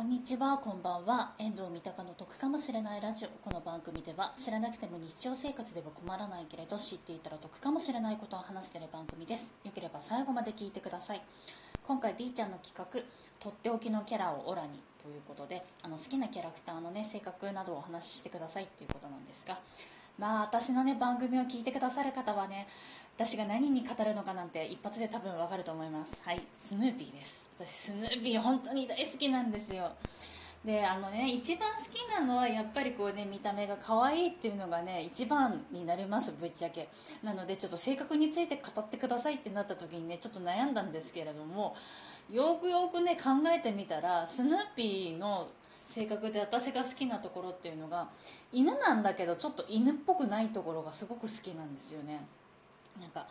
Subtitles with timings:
[0.00, 1.34] こんにちは、こんばんは。
[1.38, 3.28] 遠藤三鷹の得かもしれないラジオ。
[3.44, 9.52] この番組では知らなくても日常生活では困らないけれど知っていたら得かもしれないことを話している番組です。
[9.62, 11.20] よければ最後まで聞いてください。
[11.86, 12.86] 今回 D ちゃんの企画、
[13.38, 19.58] とっておきのキャラをオラにということで、あの好きなキャラクターのね、性格などをお話ししてくださいということなんですが、
[20.20, 22.68] まあ私のね、番組を聞いてくださる方はね、
[23.16, 26.14] 私が何に語るのかなんて一発で多分わかると思います。
[26.24, 27.48] はいスヌーピーです。
[27.56, 29.92] 私スヌーピー本当に大好きなんですよ。
[30.62, 36.88] であのね一番好きなのはやっぱりこうね見た目が可愛いっていうのがね一番になりますぶっちゃけ。
[37.22, 41.74] なのでちょっと性格について語ってくださいってなった時にねちょっと悩んだんですけれども
[42.30, 45.48] よくよくね考えてみたらスヌーピーの
[45.90, 48.08] 性格で私が好きなところっていうのが
[48.52, 52.20] 犬なんだけどちょっと犬っぽくないところがすごく好きなんですよね。
[53.00, 53.26] なんか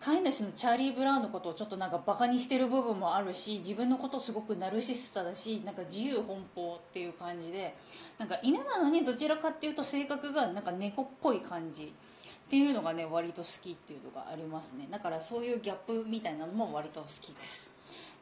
[0.00, 7.76] 飼い主のチャーリー・ブラウンのことをちょっとなんかバカにしてる部分もあるし自分のことすごくナルシストだしなんか自由奔放っていう感じで
[8.18, 14.88] なんか犬なのにどちらかっていうと性格がなんか猫っぽい感じっていうのがね割と好きっていうのがありますね。
[14.90, 17.70] だからそういうギャップみたいなのも割と好きです。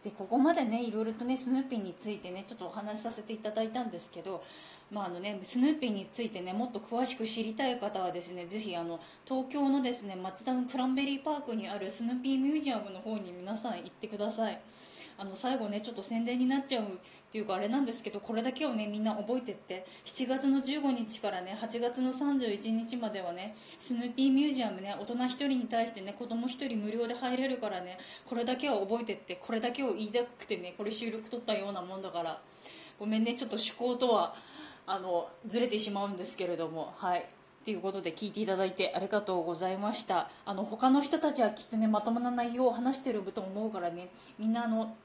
[0.05, 4.43] でここまでねいろいろとねスヌーピーについてねちょっとお話しさせていただいたんですけど
[4.91, 14.61] まああのね、スヌーピーについてねもっと詳しく知りたい方はですねぜひあの東京のですね松田のクランベリーパークにあるスヌーピーミュージアムの方に皆さん行ってください。
[15.21, 16.87] あの最後ねちょっと宣伝になっちゃうっ
[17.31, 32.41] ていうかあれなんですけどこれだけをねみんな覚えてって7月の15日からね8月の31日まではねスヌーピーミュージアムね大人1人に対してね子供1人無料で入れるからねこれだけは覚えてってこれだけを言いたくてねこれ収録撮ったようなもんだから
[32.99, 34.35] ごめんねちょっと趣向とは
[34.87, 37.27] あのずれてしまうんですけれどもはい。
[37.63, 40.31] ということで聞いていただいてありがとうございました。
[40.47, 44.97] あの他の人たちはきっとねまともな内容を話してると思うからねみんなあの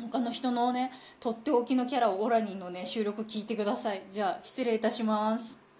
[0.00, 4.02] 他の人のねとっておきのキャラをオラニーのね収録聞いてください。
[4.10, 5.60] じゃあ失礼いたします。